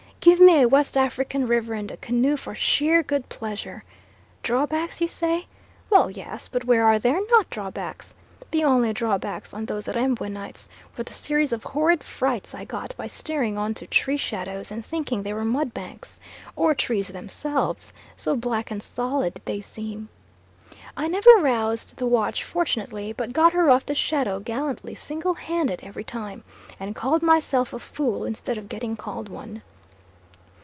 give 0.23 0.39
me 0.39 0.61
a 0.61 0.67
West 0.69 0.95
African 0.95 1.47
river 1.47 1.73
and 1.73 1.89
a 1.89 1.97
canoe 1.97 2.37
for 2.37 2.53
sheer 2.53 3.01
good 3.01 3.27
pleasure. 3.27 3.83
Drawbacks, 4.43 5.01
you 5.01 5.07
say? 5.07 5.47
Well, 5.89 6.11
yes, 6.11 6.47
but 6.47 6.63
where 6.63 6.85
are 6.85 6.99
there 6.99 7.19
not 7.31 7.49
drawbacks? 7.49 8.13
The 8.51 8.63
only 8.63 8.93
drawbacks 8.93 9.51
on 9.51 9.65
those 9.65 9.87
Rembwe 9.87 10.29
nights 10.31 10.69
were 10.95 11.03
the 11.05 11.11
series 11.13 11.51
of 11.51 11.63
horrid 11.63 12.03
frights 12.03 12.53
I 12.53 12.65
got 12.65 12.95
by 12.95 13.07
steering 13.07 13.57
on 13.57 13.73
to 13.73 13.87
tree 13.87 14.15
shadows 14.15 14.69
and 14.71 14.85
thinking 14.85 15.23
they 15.23 15.33
were 15.33 15.43
mud 15.43 15.73
banks, 15.73 16.19
or 16.55 16.75
trees 16.75 17.07
themselves, 17.07 17.91
so 18.15 18.35
black 18.35 18.69
and 18.69 18.81
solid 18.83 19.33
did 19.33 19.45
they 19.45 19.59
seem. 19.59 20.07
I 20.95 21.07
never 21.07 21.31
roused 21.39 21.97
the 21.97 22.05
watch 22.05 22.43
fortunately, 22.43 23.11
but 23.11 23.33
got 23.33 23.53
her 23.53 23.71
off 23.71 23.87
the 23.87 23.95
shadow 23.95 24.39
gallantly 24.39 24.93
single 24.93 25.33
handed 25.33 25.79
every 25.81 26.03
time, 26.03 26.43
and 26.79 26.93
called 26.95 27.23
myself 27.23 27.73
a 27.73 27.79
fool 27.79 28.23
instead 28.23 28.57
of 28.59 28.69
getting 28.69 28.95
called 28.95 29.27
one. 29.27 29.63